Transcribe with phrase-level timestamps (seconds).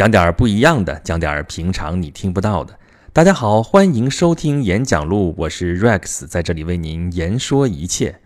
[0.00, 2.74] 讲点不一样的，讲点平常你听不到的。
[3.12, 8.18] 大家好，欢迎收听演讲录，我是 Rex，在这里为您言说一切。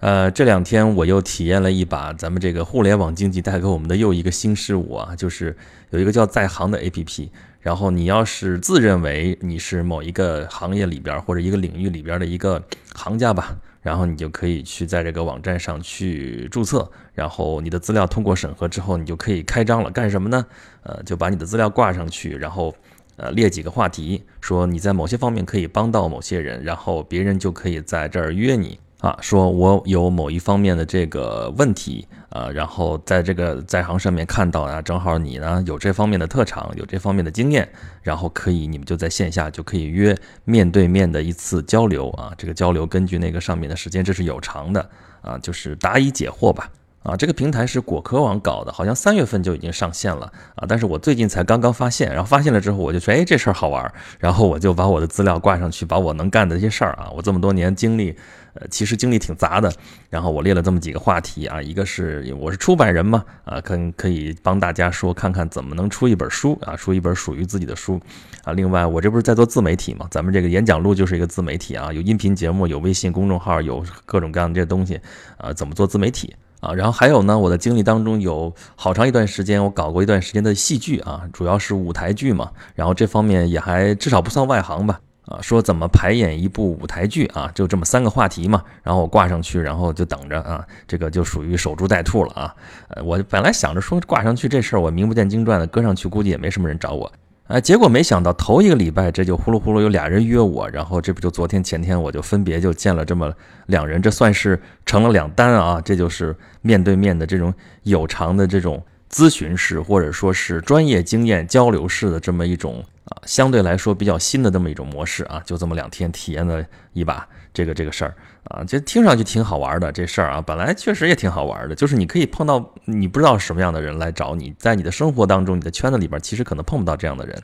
[0.00, 5.56] 呃，这两天我又体验了一把咱们这个互联网经济带给我们的又一个新事物啊，就是
[5.88, 7.30] 有一个叫在行的 APP。
[7.58, 12.62] 然后你要是自认为你是某一个行业里边或者一个领域里边的一个
[12.92, 19.90] 行家吧，然后你就可以去在这个网站上去注册，然后你的资料通过审核之后，你就可以开张了。
[19.90, 20.46] 干什么呢？
[20.84, 22.74] 呃，就把你的资料挂上去，然后
[23.16, 28.78] 呃列几个话题，说你在某些方面可以帮到某些人，然后别人就可以在这儿约你。
[29.04, 37.68] 啊，说我有某一方面的这个问题，呃，然后在这个在行上面看到啊，正好你呢有这方面的特长，有这方面的经验，
[38.00, 44.88] 然后可以你们就在线下就可以约面对面的一次交流啊，这个交流根据那个上面的时间，这是有偿的
[45.20, 46.70] 啊，就是答疑解惑吧。
[47.02, 50.24] 啊，这个平台是果壳网搞的，好像三月份就已经上线了
[50.54, 50.64] 啊！
[50.66, 58.16] 但是我最近才刚刚发现，然后发现了之后，我就说，哎，这事儿好玩儿，然后我就把我的资料挂上去，把我能干的这些事儿啊，我这么多年经历，
[58.54, 59.72] 呃，其实经历挺杂的，
[60.08, 68.00] 然后我列了这么几个话题啊，一个是我是出版人嘛，啊，可可以帮大家说看看怎么能出一本书啊，出一本属于自己的书
[68.44, 68.52] 啊。
[68.52, 75.00] 另外，我这不是在做自媒体嘛，咱们这个演讲录就是一个自媒体啊，有音频节目，有微信公众号，有各种各样的这东西
[75.36, 76.34] 啊，怎么做自媒体？
[76.60, 84.98] 啊，然后还有呢，我的经历当中有好长一段时间，我搞过一段时间的戏剧啊，主要是舞台剧嘛，然后这方面也还至少不算外行吧。
[85.26, 92.54] 啊，说怎么排演一部舞台剧啊，就这么三个话题嘛，然后我挂上去，然后就等着啊，这个就属于守株待兔了啊。
[92.88, 97.10] 呃，我本来想着说挂上去这事儿，我名不见经传的搁上去，估计也没什么人找我。
[97.46, 103.32] 啊，结果没想到头一个礼拜，这就呼噜呼噜有俩人约我，然后这不就昨天前天我就分别就见了这么
[103.66, 107.52] 两人，这算是成了两单啊，这就是面对面的这种
[107.84, 112.84] 有偿的这种咨询式或者说是专业经验交流式的这么一种。
[113.04, 127.40] 啊，相对来说比较新的这么一种模式啊，就这么两天体验了一把这个这个事儿啊，就听上去挺好玩的这事儿啊，本来确实也挺好玩的，就是你可以碰到你不知道什么样的人来找你，在你的生活当中，你的圈子里边其实可能碰不到这样的人，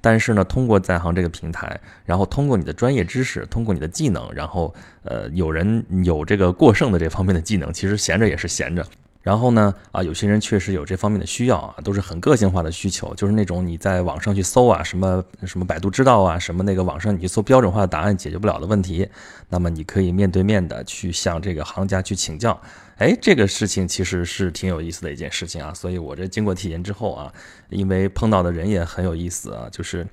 [0.00, 8.86] 但是呢，通过在行这个平台，然后通过你的专业知识，通过你的技能，然后呃，有人有这个过剩的这方面的技能，其实闲着也是闲着。
[9.22, 19.06] 然后呢，啊，有些人确实有这方面的需要啊，都是很个性化的需求，就是那种你在网上去搜啊，什么什么百度知道啊，什么那个网上你去搜标准化的答案解决不了的问题，
[19.48, 22.58] 那么你可以面对面的去向这个行家去请教，
[22.96, 27.32] 哎，这个事情其实是挺有意思的一件事情啊，所以我这经过体验之后啊，
[27.68, 30.06] 因为碰到的人也很有意思啊，就是。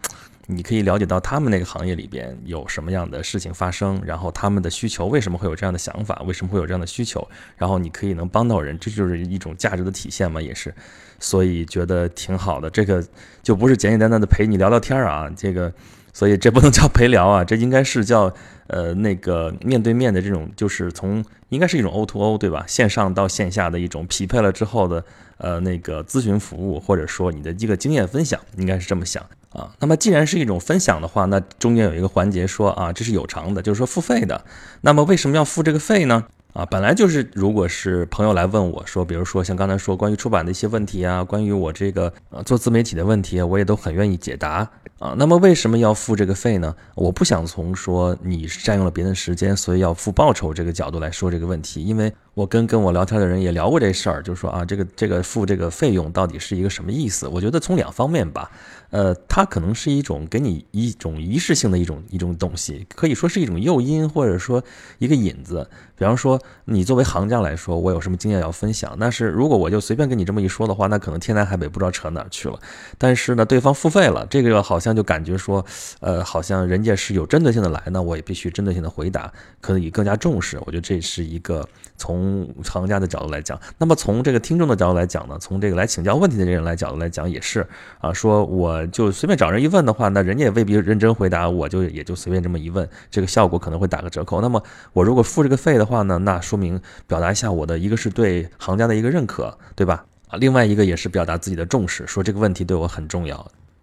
[0.50, 7.28] 你可以了解到他们那个行业里边有什么样的事情发生，然后他们的需求为什么会有这样的想法，为什么会有这样的需求，
[7.58, 10.74] 然后你可以能帮到人，这就是一种价值的体现嘛，也是，
[11.20, 12.70] 所以觉得挺好的。
[12.70, 13.06] 这个
[13.44, 15.72] 就不是简简单单的陪你聊聊天啊，这个，
[16.18, 18.34] 所以这不能叫陪聊啊，这应该是叫
[18.66, 22.66] 呃那个面对面的这种，就是从应该是一种 O to O 对吧？
[22.68, 25.06] 线上到线下的一种匹配了之后的
[25.38, 29.24] 呃那个咨询服务，或者说你的一个经验分享，应该是这么想。
[29.52, 34.44] 啊，那么既然是一种分享的话，那中间有一个环节说啊，这是有偿的，就是说付费的。
[34.82, 36.26] 那么为什么要付这个费呢？
[36.54, 45.14] 啊，本来就是，如果是朋友来问我说，比如说像刚才说关于出版的一些问题啊，关于我这个呃做自媒体的问题，我也都很愿意解答啊。
[45.18, 46.76] 那么为什么要付这个费呢？
[46.96, 57.28] 我不想从说你占用了别人的时间，所以要付报酬这个角度来说这个问题，因为我跟跟我聊天的人也聊过这事儿，就是说啊，这个这个付这个费用到底是一个什么意思？
[57.28, 58.50] 我觉得从两方面吧，
[58.90, 64.64] 呃，它可能是一种给你一种仪式性的一种一种东西，可以说是一种诱因，或者说
[65.00, 65.70] 一个引子。
[65.96, 68.96] 比方说，你作为行家来说，我有什么经验要分享？
[69.00, 72.60] 但是如果我就随便跟你这么一说的话，那可能天南海北不知道扯哪去了。
[73.00, 75.66] 但是呢，对方付费了，这个好像就感觉说，
[76.00, 80.60] 呃，好像人家是有针对性的来，那我也必须针对性的回答，可以更加重视。
[80.68, 83.60] 我觉得这是一个从行家的角度来讲。
[83.80, 87.68] 那么从这个听众的角度来讲呢，从这个来请教问题的这人来角度来讲，也是
[88.00, 94.40] 啊，说我就随便找人一问的话，那人家也未必认真回答，我就也就随便这么一问，这个效果可能会打个折扣。
[94.42, 94.62] 那么
[94.94, 100.06] 我如果付这个费的，话呢，那说明表达一下我的一个是对行家的一个认可，对吧？
[100.28, 103.38] 啊，另外一个也是表达自己的重视，说这个问题对我很重要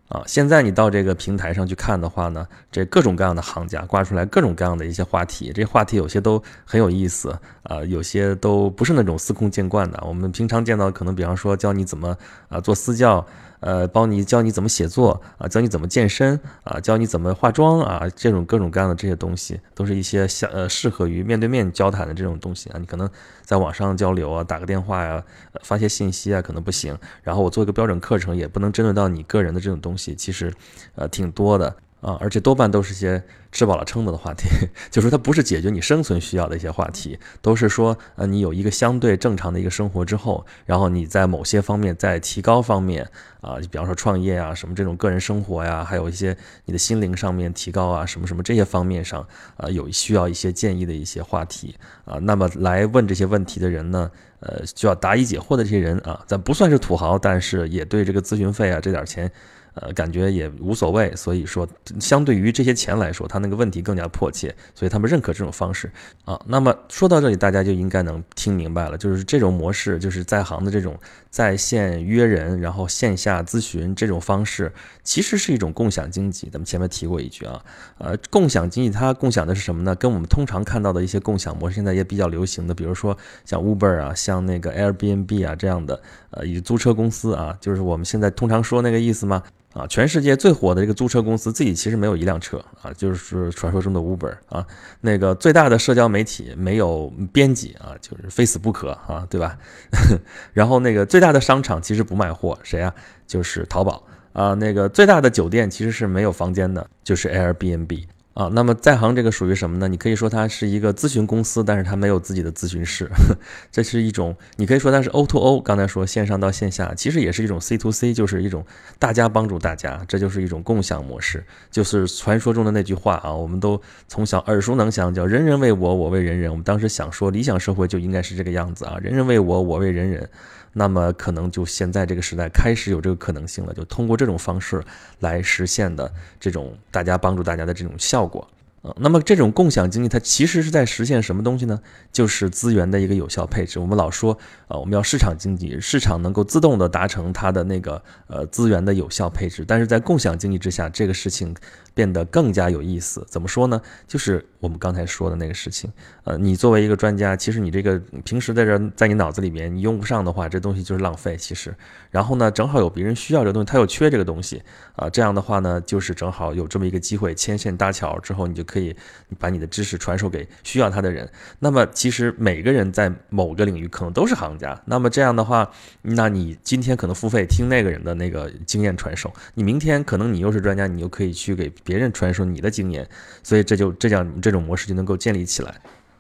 [0.09, 0.23] 啊。
[0.27, 9.99] 现在你到这个平台上去看的话呢，这各种各样的行家挂出来各种各样的一些话题，这话题有些都很有意思啊，有些都不是那种司空见惯的。
[10.07, 12.15] 我们平常见到可能，比方说教你怎么
[12.49, 13.27] 啊做私教。
[13.65, 22.77] 呃，帮你教你怎么写作啊，教你怎么健身啊，教你怎么化妆啊，这种各种各样的这些东西，都是一些相呃适合于面对面交谈的这种东西啊。
[22.79, 23.09] 你可能
[23.43, 25.25] 在网上交流啊，打个电话呀，
[25.63, 26.95] 发些信息啊，可能不行。
[27.23, 30.53] 然后我做一个标准课程，也不能针对到你个人的这种东西，其实
[30.95, 31.75] 呃挺多的。
[32.05, 34.47] 啊，而且多半都是些吃饱了撑的的话题，
[34.93, 43.09] 就是它不是解决你生存需要的一些话题，都是说，呃，你有一个相对正常的一个生活之后，然后你在某些方面在提高方面，
[43.41, 46.37] 啊，比方说创业啊，什么这种个人生活呀，还有一些
[46.67, 51.75] 你的心灵上面提高啊，什么什么这些方面上，啊，有需要一些建议的一些话题，
[52.05, 54.11] 啊，那么来问这些问题的人呢，
[54.41, 59.33] 呃，就要答疑解惑的这些人啊，咱不算是土豪，但是也对这个咨询费啊这点钱。
[59.75, 61.69] 呃，感觉也无所谓，所以说，
[62.01, 65.91] 相对于这些钱来说，他那个问题更加迫切，所以他们认可这种方式
[66.25, 66.41] 啊。
[66.47, 70.97] 那么说到这里，大家就应该能听明白了，就是这种模式，就是在行的这种
[71.29, 74.73] 在线约人，然后线下咨询这种方式，
[75.03, 76.49] 其实是一种共享经济。
[76.49, 77.65] 咱们前面提过一句啊，
[77.99, 79.95] 呃，共享经济它共享的是什么呢？
[79.97, 86.01] 跟我们通常看到的一些共享模式，现在也比较流行的，比如说像 Uber 啊，像那个 Airbnb 啊这样的，
[86.31, 89.43] 呃，以租车公司啊，就是我们现在通常说那个意思吗？
[89.75, 94.65] 啊，全世界最火的这个租车公司自己其实没有一辆车啊，就是传说中的 Uber 啊。
[95.01, 99.59] 那个最大的社交媒体没有编辑啊，就是非死不可啊，对吧？
[100.55, 102.95] 然后那个最大的商场其实不卖货，谁呀？
[103.27, 104.55] 就是淘宝啊。
[104.55, 108.05] 那个最大的酒店其实是没有房间的，就是 Airbnb。
[108.35, 109.87] 啊，那么在行这个属于什么呢？
[109.87, 113.09] 你可以说它是一个咨询公司，但是它没有自己的咨询室，
[113.71, 115.61] 这是一种，你可以说它是 O to O。
[115.61, 118.67] 刚才说线上到线下，其实也是一种 C to C，就是一种
[118.99, 126.51] 大家帮助大家，这就是一种共享模式，就是传说中的那句话啊，我们都从小耳熟能详，叫人人为我，我为人人。
[126.51, 130.29] 我们当时想说，理想社会就应该是这个样子啊，人人为我，我为人人。
[130.75, 134.85] 那么可能就现在这个时代开始有这个可能性了，就通过这种方式
[135.21, 138.47] 来实现的这种大家帮助大家的这种效果。
[138.97, 141.81] 那么这种共享经济它其实是在实现什么东西呢？
[142.13, 143.79] 就是资源的一个有效配置。
[143.79, 144.37] 我们老说
[144.69, 149.65] 啊，我们要市场经济，市场能够自动的达成它的那个呃资源的有效配置。
[149.67, 151.55] 但是在共享经济之下，这个事情。
[151.97, 153.81] 变得更加有意思，怎么说呢？
[154.09, 155.89] 就是我们刚才说的那个事情。
[156.25, 161.37] 呃，你作为一个专家，其实你这个平时在这，在你脑子里面你用不上的话，这东西就是浪费。
[161.37, 161.73] 其实，
[162.11, 164.61] 然后呢，正好有别人需要这个东西，他又缺这个东西
[164.97, 168.97] 啊，这样的话呢，就是正好有这么一个机会，牵线搭桥之后，你就可以
[169.39, 171.29] 把你的知识传授给需要他的人。
[171.61, 174.83] 那么，其实每个人在某个领域可能都是行家。
[174.87, 175.71] 那么这样的话，
[176.03, 181.71] 那你今天可能付费听那个人的那个经验传授，你明天可能你又是专家，你又可以去给。
[181.85, 183.07] 别人传授你的经验，
[183.43, 185.75] 所以这就这样这种模式就能够建立起来。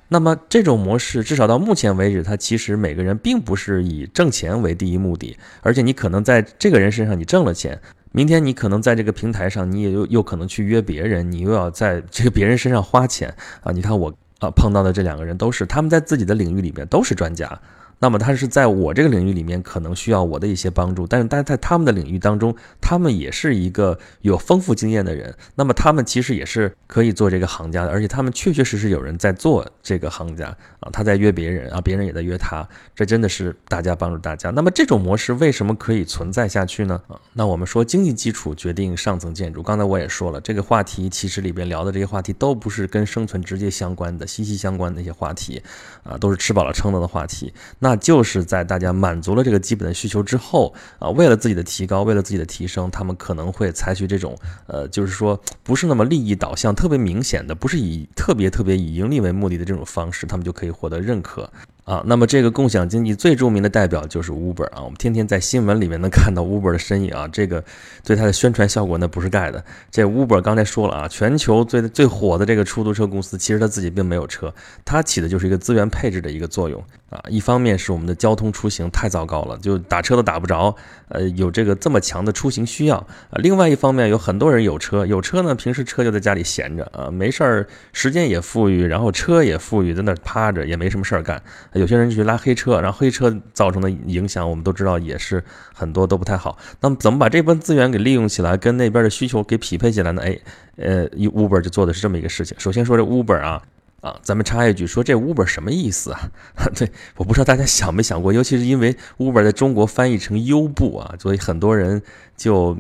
[0.09, 7.81] 那么这种模式至少到目前为止，它其实每个人并不是以挣钱为第一目的，而且你可能在这个人身上你挣了钱，
[8.16, 13.34] 明天你可能在这个平台上你也又又可能去约别人，你又要在这个别人身上花钱
[13.64, 13.72] 啊！
[13.72, 14.08] 你看我
[14.38, 17.61] 啊碰到的这两个人都是他们在自己的领域里面都是专家。
[17.99, 25.35] 那么他是在我这个领域里面可能需要我的一些帮助，但是但在他们的领域当中，他们也是一个有丰富经验的人。
[25.55, 30.49] 那么他们其实也是可以做这个行家的，而且他们确确实实有人在做这个行家
[30.81, 34.50] 啊，他在约别人啊，别人也在约他，这真的是大家帮助大家。
[34.50, 37.00] 那么这种模式为什么可以存在下去呢？
[37.08, 39.62] 啊，那我们说经济基础决定上层建筑。
[39.62, 45.62] 刚才我也说了，这个话题其实里边聊的这些话题都不是跟生存直接相关的、息息相关的一些话题
[46.02, 47.52] 啊，都是吃饱了撑的的话题。
[47.85, 54.35] 那就是在大家满足了这个基本的需求之后啊，为了自己的提高，为了自己的提升，他们可能会采取这种
[54.67, 61.50] 呃，就是说不是那么利益导向特别明显的，不是以特别特别以盈利为目的的这种方式，他们就可以获得认可。
[61.85, 67.62] 啊，那么这个共享经济最著名的代表就是 Uber 啊，我们天天在新闻里面能看到 Uber 的身影啊，这个
[68.03, 69.62] 对它的宣传效果那不是盖的。
[69.91, 77.23] 这 Uber 刚才说了啊，全球最最火的这个出租车公司，其实它自己并没有车，它起的就是一个资源配置的一个作用啊。
[77.29, 80.75] 一方面是我们的交通出行太糟糕了，就打车都打不着，
[81.09, 83.07] 呃，有这个这么强的出行需要啊。
[83.35, 91.43] 另外一方面有很多人有车，有车呢，平时车就在家里闲着啊，没事儿，时间也富裕，然后车也富裕，在那趴着也没什么事儿干。
[91.75, 95.43] 有些人就去拉黑车，然后黑车造成的影响，我们都知道也是
[95.75, 96.57] 很多都不太好。
[96.81, 100.23] 那么怎么把这部分资源给利用起来，跟那边的需求给匹配起来呢？
[100.23, 100.38] 哎，
[100.76, 102.59] 呃，Uber 就做的是这么一个事情。
[102.59, 103.62] 首先说这 Uber 啊。
[104.04, 106.28] 啊，咱们插一句，说这 Uber 什么意思啊？
[106.76, 112.02] 对，我不知道大家想没想过，尤其是因为 Uber 在中国翻译成优步啊，所以很多人
[112.37, 112.75] 就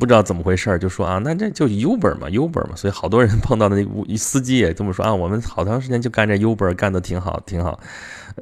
[0.00, 7.78] 不知道怎么回事，就说啊，那这就 Uber 嘛，Uber 嘛，所以好多人碰到的那司机也这么说啊，我们好长时间就干这 Uber，干的挺好，挺好，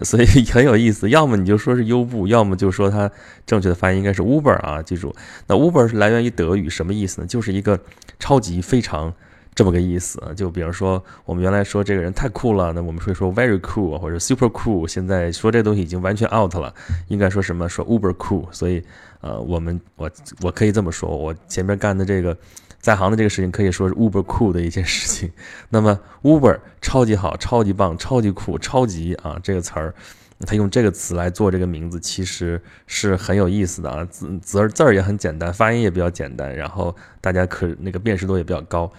[0.01, 1.11] 所以很有意思。
[1.11, 3.11] 要么你就说是优步，要么就说它
[3.45, 5.15] 正确的发音应该是 Uber 啊，记住，
[5.47, 7.27] 那 Uber 是来源于德语，什么意思呢？
[7.27, 7.79] 就是一个
[8.19, 9.13] 超级非常。
[9.55, 14.87] 这么个意思啊，就比如说我们原来说这个人太酷了，那我们会说 very cool 或者 super cool。
[14.89, 16.75] 现在说这东西已经完全 out 了，
[17.07, 17.69] 应该说什么？
[17.69, 18.47] 说 uber cool。
[18.51, 18.83] 所以，
[19.21, 20.11] 呃，我们我
[20.43, 22.37] 我可以这么说，我前面干的这个
[22.81, 25.31] 在行的这个事情可以说是 uber cool 的一件事情。
[25.69, 29.95] 那么 uber 超级好，超级棒，超级酷，超级啊这个词儿，
[30.41, 34.05] 他用这个词来做这个名字，其实是很有意思的啊。
[34.07, 38.93] 字字字儿也很简单，发音也比较简单，然后大家可那个辨识度也比较高。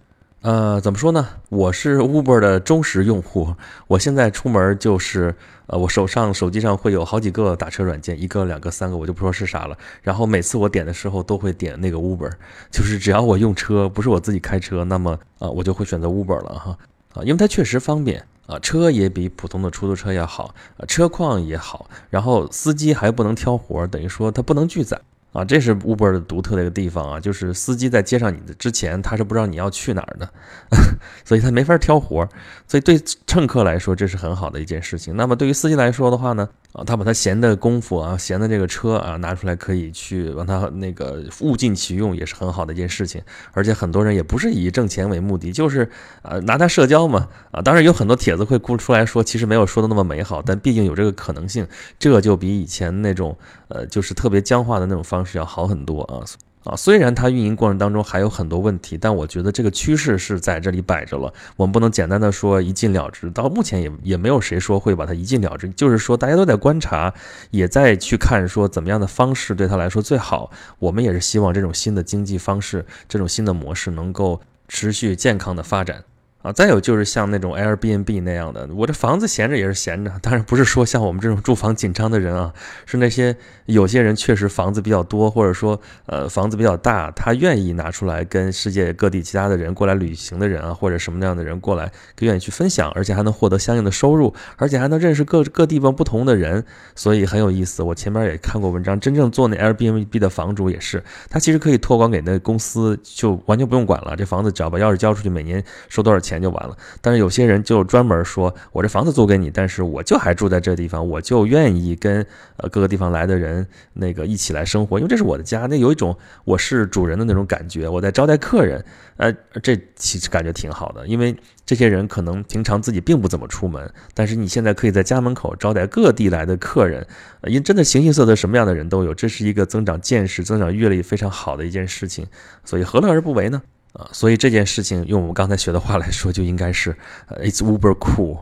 [0.46, 1.28] 呃，怎么说呢？
[1.50, 3.56] 我是 Uber 的忠实用户。
[3.88, 5.34] 我现在出门就是，
[5.66, 9.75] 呃，我手上手机上会有好几个打车软件，一个、两个、三个，我就不说是啥了。
[10.04, 12.32] 然后每次我点的时候都会点那个 Uber，
[12.70, 16.78] 就是只要我用车，不是我自己开车，那么啊，我就会选择 Uber 了哈。
[17.16, 20.54] 啊，因为它确实方便啊，车也比普通的出租车要好，
[20.88, 25.02] 车况也好，然后司机还不能挑活，等于说它不能拒载。
[25.36, 30.30] 啊，这是 Uber 的独特的一个地方啊，就是司机在接上你的之前，他是不知道你要去哪儿的，
[31.25, 32.30] 所以他没法挑活儿，
[32.65, 35.18] 所以对乘客来说这是很好的一件事情。
[35.18, 36.48] 那么对于司机来说的话呢？
[36.72, 43.22] 啊，他把他闲的功夫啊，闲的这个车啊，拿出来可以去让他那个物尽其用，也是很好的一件事情。
[43.54, 45.89] 而且很多人也不是以挣钱为目的，就是
[46.22, 47.30] 啊拿它社交嘛。
[47.51, 51.65] 啊，当然有很多帖子会哭出来说，其实没有说的那么美好，但毕竟有这个可能性，
[51.98, 53.38] 这就比以前那种
[53.68, 56.24] 呃就是特别僵化的那种方式要好很多啊。
[56.66, 61.32] 啊，虽然它运营过程当中还有很多问题，但我觉得这个趋势是在这里摆着了。
[61.58, 65.70] 我们不能简单的说一禁了之，到目前也也没有谁说会把它一禁了之。
[65.70, 67.14] 就是说，大家都在观察，
[67.52, 70.50] 也在去看说怎么样的方式对他来说最好。
[70.80, 76.04] 我们也是希望这种新的经济方式，这种新的模式能够持续健康的发展。
[76.46, 82.54] 啊，再有就是像那种 Airbnb 那样的，我这房子闲着也是闲着，当然不是说像我们这种住房紧张的人啊，
[82.86, 83.36] 是那些
[83.66, 97.82] 有些人确实房子比较多，或者说呃房子比较大，他愿意拿出来跟世界各地其他的人过来旅行的人啊，或者什么那样的人过来，愿意去分享，而且还能获得相应的收入，而且还能认识各各地方不同的人，所以很有意思。
[97.82, 106.35] 我前面也看过文章，真正做那 Airbnb 的房主也是，他其实可以托管给那公司，就完全不用管了，这房子只要把钥匙交出去，每年收多少钱。
[106.36, 112.25] 钱就完了，但是有些人就专门说，我这房子租给你，但是我就还住在这地方，我就愿意跟
[112.58, 118.84] 呃各个地方来的人那个一起来生活，因为这是我的家，那有一种我是主人的那种感觉，我在招待客人，
[119.18, 127.06] 呃，这其实感觉挺好的，因为这些人可能平常自己并不怎么出门，但是你现在可以在家门口招待各地来的客人，
[127.44, 132.25] 因为真的形形色色什么样的人都有，这是一个增长见识、增长阅历非常好的一件事情，
[132.63, 133.62] 所以何乐而不为呢？
[133.96, 136.96] 啊，所以这件事情用我们刚才学的话来说，就应该是
[137.40, 138.40] ，，it's uber cool，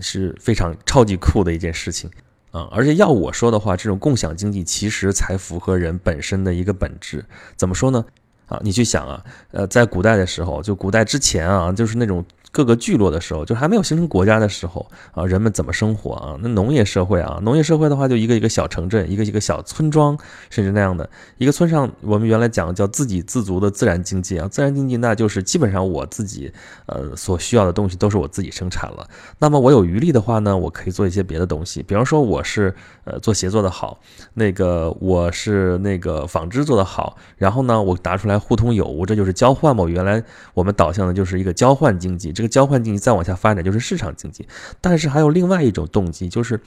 [0.00, 2.10] 是非常超级酷的一件事情，
[2.50, 7.24] 啊，而且要我说的话，这种共享经济其实才符合人本身的一个本质。
[7.56, 8.04] 怎么说呢？
[8.46, 12.24] 啊，你去想啊，呃，在古代的时候，就古代之前啊，就是那种。
[12.56, 16.38] 各个聚落的时候，就还没有形成国家的时候啊，人们怎么生活啊？
[16.40, 20.16] 那农业社会啊，农业社会的话，就一个一个小城镇，一个一个小村庄，
[20.48, 24.48] 甚至那样的一个村上，我们原来讲叫自给自足的自然经济啊。
[24.48, 26.50] 自然经济那就是基本上我自己
[26.86, 29.06] 呃所需要的东西都是我自己生产了。
[29.38, 34.00] 那么我有余力的话呢，我可以做一些别的东西，比方说我是呃做鞋做的好，
[34.32, 39.86] 那个我是那个纺织做的好，然后呢我拿出来互通有无，这就是交换嘛。
[39.86, 42.45] 原来我们导向的就是一个交换经济，这个。
[42.48, 44.46] 交换经济再往下发展就是市场经济，
[44.80, 46.60] 但是还有另外一种动机，就是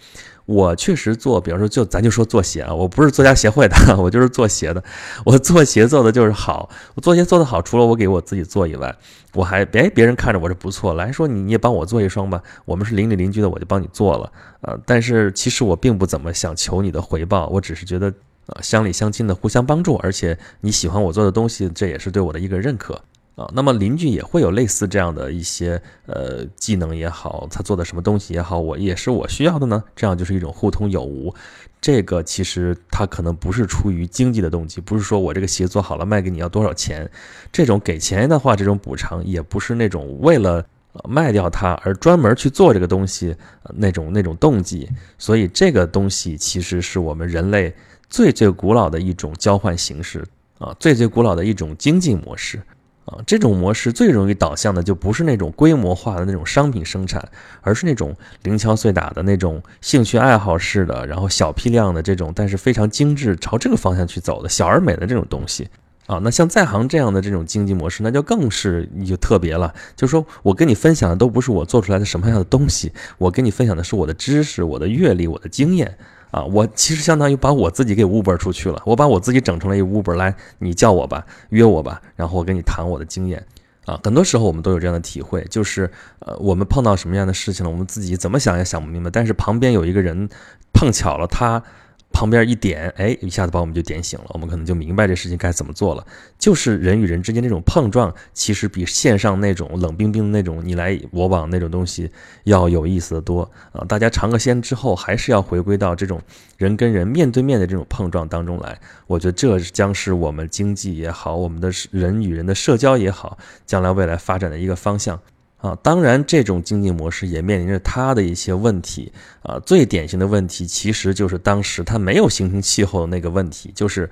[0.46, 4.84] 我确实做，比方说就咱就说做鞋啊，我不是作家协会的，我就是做鞋的，
[5.26, 8.96] 我做鞋做的就是好，我做鞋做的好，除了我给我自己做以外，
[9.34, 14.32] 我还别别人看着我这不错，来说你你也帮我做一双吧，我们是邻里邻居的，我就帮你做了，
[14.62, 18.14] 呃，但是其实我并不怎么想求你的回报，我只是觉得
[18.48, 23.00] 呃乡里乡亲的互相帮助，而且你喜欢我做的东西，这也是对我的一个认可。
[23.40, 29.82] 啊，那么邻居也会有类似这样的一些呃技能也好，他做的什么东西也好，我也是我需要的呢。
[29.96, 31.34] 这样就是一种互通有无。
[31.80, 37.10] 这个其实他可能不是出于经济的动机，不是说我这个鞋做好了卖给你要多少钱。
[37.50, 40.66] 这种给钱的话，这种补偿也不是那种为了
[41.08, 43.34] 卖掉它而专门去做这个东西
[43.74, 44.90] 那种那种动机。
[45.18, 47.74] 所以这个东西其实是我们人类
[48.10, 50.26] 最最古老的一种交换形式
[50.58, 52.62] 啊，最最古老的一种经济模式。
[53.10, 57.28] 啊，这种模式最容易导向的就不是那种规模化的那种商品生产，
[57.62, 65.68] 而是那种零敲碎打的那种兴趣爱好式的，然后小批量的这种，但是非常精致，朝这个方向去走的小而美的这种东西
[66.06, 66.20] 啊。
[66.22, 75.98] 那像在行这样的这种经济模式，那就更是就特别了，就是说我跟你分享的都不是我做出来的什么样的东西，我跟你分享的是我的知识、我的阅历、我的经验。
[76.32, 83.46] 啊，我其实相当于把我自己给 Uber 出去了，我把我自己整成了一 Uber，来，你叫我吧，约我吧，然后我跟你谈我的经验。
[83.86, 90.30] 啊，很多时候我们都有这样的体会，就是呃，我们碰到什么样的事情了，我们自己怎么想也想不明白，但是旁边有一个人
[90.74, 91.64] 碰巧了，他。
[92.12, 96.06] 旁边一点，哎，一下子把我们就点醒了，我们可能就明白这事情该怎么做了。
[96.38, 102.12] 就是人与人之间这种碰撞，其实比线上那种冷冰冰的那种你来我往那种东西
[102.44, 103.86] 要有意思的多啊！
[103.88, 106.22] 大家尝个鲜之后，还是要回归到这种
[106.58, 108.80] 人跟人面对面的这种碰撞当中来。
[109.08, 115.20] 我觉得这将是我们经济也好，我们的人与人的社交也好，将来未来发展的一个方向。
[115.62, 119.12] 啊，当然，这种经济模式也面临着它的一些问题
[119.42, 119.60] 啊。
[119.66, 124.10] 最典型的问题其实就是当时它没有形成气候的那个问题，就是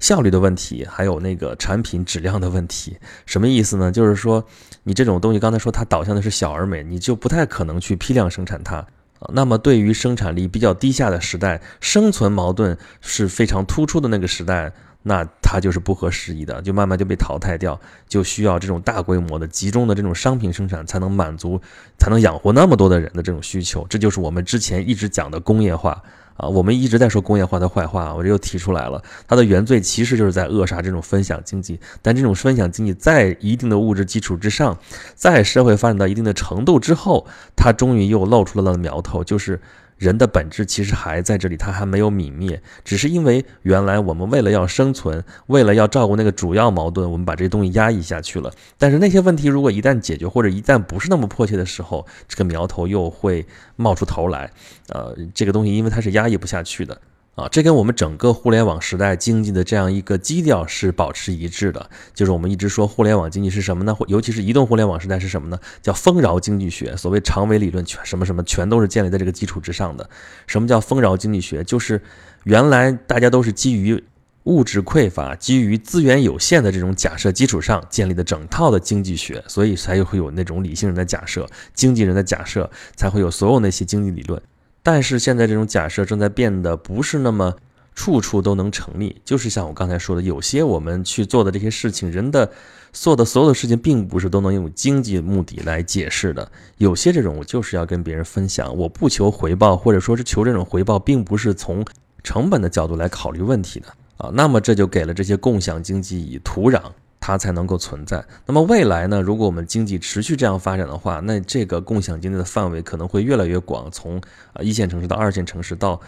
[0.00, 2.96] 效率的问题，还有那个产品质量的问题。
[3.26, 3.92] 什么意思呢？
[3.92, 4.42] 就是说，
[4.84, 9.28] 你这种东西刚才说它导向的是小而美，你就不太可能去批量生产它啊。
[9.34, 14.72] 那么，对于生产力比较低下的时代，生存矛盾是非常突出的那个时代。
[15.08, 21.58] 那它就是不合时宜的，就慢慢就被淘汰掉，就需要这种大规模的、集中的这种商品生产，才能满足，
[21.96, 23.86] 才能养活那么多的人的这种需求。
[23.88, 26.02] 这就是我们之前一直讲的工业化
[26.36, 29.02] 啊，我们一直在说工业化的坏话，我这又提出来了。
[29.26, 34.78] 它的原罪其实就是在扼杀这种分享经济，但这种分享经济在一定的物质基础之上，
[35.14, 39.58] 在社会发展到一定的程度之后，它终于又露出了苗头，就是。
[39.98, 48.50] 人的本质其实还在这里，它还没有泯灭，只是因为原来我们为了要生存，为了要照顾那个主要矛盾，我们把这些东西压抑下去了。
[48.78, 53.44] 但是那些问题如果一旦解决，或者一旦不是那么迫切的时候，这个苗头又会
[53.76, 54.50] 冒出头来。
[54.88, 56.98] 呃，这个东西因为它是压抑不下去的。
[57.38, 61.88] 啊，这跟我们整个互联网时代经济的这样一个基调是保持一致的。
[62.12, 63.96] 就是我们一直说互联网经济是什么呢？
[64.08, 65.56] 尤其是移动互联网时代是什么呢？
[65.80, 66.96] 叫丰饶经济学。
[66.96, 70.10] 所谓长尾理论，全什么什么，全都是建立在这个基础之上的。
[70.48, 71.62] 什么叫丰饶经济学？
[71.62, 72.02] 就是
[72.42, 74.02] 原来大家都是基于
[74.42, 84.42] 物质匮乏、基于资源有限的这种假设基础上建立的整套的经济学，所以才会有那种理性人的假设、经纪人的假设，才会有所有那些经济理论。
[84.90, 87.54] 但是现在这种假设正在变得不是那么
[87.94, 92.50] 处处都能成立，就是像我刚才说的，有些我们去做的这些事情，人的
[92.90, 96.50] 做的所有的事情，并不是都能用经济目的来解释的。
[96.78, 101.84] 有些这种我就是要跟别人分享，我不求回报，或者说是求这种回报，并不是从
[102.24, 104.30] 成本的角度来考虑问题的啊。
[104.32, 106.80] 那么这就给了这些共享经济以土壤。
[107.28, 108.24] 它才能够存在。
[108.46, 109.20] 那么未来呢？
[109.20, 114.18] 如果我们经济持续这样发展的话，那这个共享经济的范围可能会越来越广，从
[114.54, 116.00] 啊一线城市到二线城市，到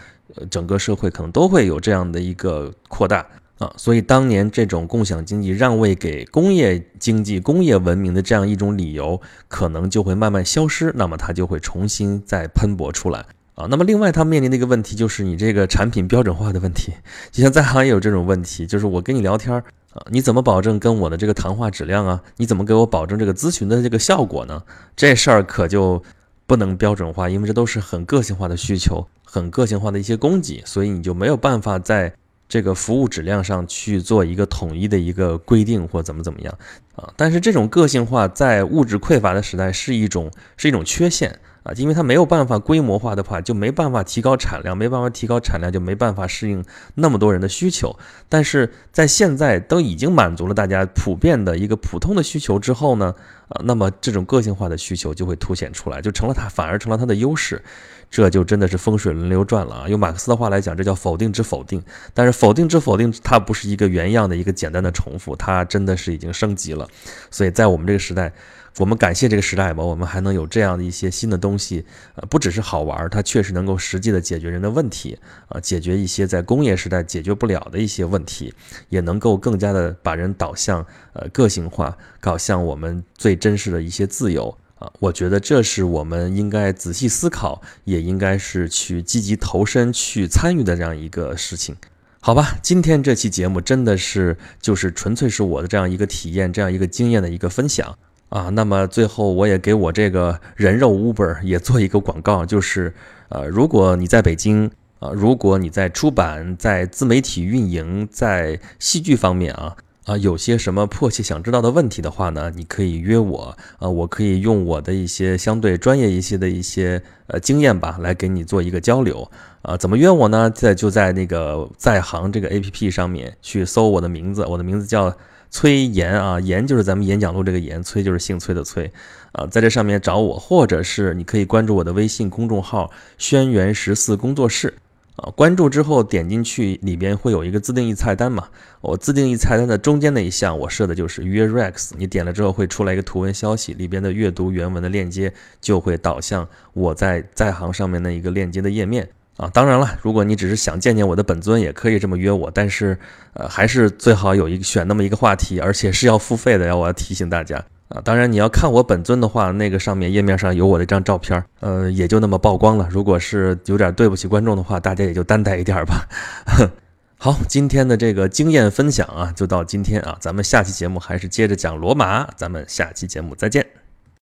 [0.49, 3.23] 整个社会，可能都会有这样的一个扩大
[3.59, 3.71] 啊。
[3.77, 10.91] 所以当年这种共享经济让位给工业经济、工业文明的这样一种理由，可能就会慢慢消失。
[10.95, 13.67] 那么它就会重新再喷薄出来啊。
[13.69, 16.93] 那么另外，它面临的一个问题就是你这个产品标准化的问题。
[17.29, 19.63] 就像在行也有这种问题，就是我跟你聊天。
[19.93, 22.23] 啊，你怎么保证跟我的这个谈话质量啊？
[22.37, 24.63] 你怎么给我保证这个咨询的这个效果呢？
[24.95, 26.01] 这事儿可就
[26.47, 32.13] 不能标准化，因为这都是很个性化的需求，很个性化的一些供给，所以你就没有办法在
[32.47, 36.57] 这个服务质量上去做一个统一的一个规定或怎么怎么样
[36.95, 37.11] 啊。
[37.17, 41.39] 但是这种个性化在物质匮乏的时代是一种是一种缺陷。
[41.63, 47.95] 啊，因为它没有办法规模化的话，就没办法提高产量，没办法提高产量，就没办法适应那么多人的需求。
[48.27, 53.13] 但是在现在都已经满足了大家普遍的一个普通的需求之后呢，
[53.49, 57.63] 啊，那么这种个性化的需求就会凸显出来，就成了它反而成了它的优势。
[58.09, 59.87] 这就真的是风水轮流转了啊！
[59.87, 61.81] 用马克思的话来讲，这叫否定之否定。
[62.13, 66.85] 但是否定之否定，它不是一个原样的一个简单的重复，它真的是已经升级了。
[67.29, 68.33] 所以在我们这个时代。
[68.77, 78.53] 我们感谢这个时代吧，我们还能有这样的一些新的东西，呃，不只是好玩，它确实能够实际的解决人的问题，啊，解决一些在工业时代解决不了的一些问题，
[78.87, 84.89] 也能够更加的把人导向呃个性化，导向我们最真实的一些自由啊。
[84.99, 91.75] 我觉得这是我们应该仔细思考，也应该是去积极投身去参与的这样一个事情，
[92.21, 92.57] 好吧？
[92.63, 97.97] 今天这期节目真的是就是纯粹是我的这样一个体验，这样一个经验的一个分享。
[98.31, 102.93] 啊，那么最后我也给我这个人肉 Uber 也做一个广告，就是，
[103.27, 119.29] 呃，如果你在北京啊，如果你在出版、在自媒体运营、在戏剧方面啊，啊，有些什么迫切想知道的问题的话呢，你可以约我，啊，我可以用我的一些相对专业一些的一些呃经验吧，来给你做一个交流。
[119.63, 120.49] 啊，怎么约我呢？
[120.49, 125.13] 在就在那个在行这个 A P P 上面去搜我的名字，我的名字叫
[125.51, 128.89] 崔岩啊，岩就是咱们演讲录这个岩，崔就是姓崔的崔，
[129.33, 134.73] 啊，在这上面找我，或者是你可以关注我的微信公众号“轩辕十四工作室”。
[135.17, 138.47] 啊，关注之后点进去，里边会有一个自定义菜单嘛。
[138.79, 141.91] 我自定义菜单的中间那一项，我设的就是约 Rex。
[141.97, 149.09] 你点了之后会出来一个图文消息，里边的阅读原文的链接就会导向我在在行上面的一个链接的页面
[149.41, 149.49] 啊。
[149.53, 152.97] 当然了，如果你只是想见见我的本尊，也可以这么约我，但是
[153.33, 157.61] 呃，还是最好有一个选那么一个话题，而且是要付费的，要我要提醒大家。
[157.89, 162.87] 啊，当然你要看我本尊的话，那个上面页面上有我的一张照片，呃，也就那么曝光了。
[162.89, 166.07] 如果是有点对不起观众的话，大家也就担待一点吧。
[167.19, 173.80] 好，今天的这个经验分享啊，就到今天啊，咱们下期节目还是接着讲罗马，咱们下期节目再见。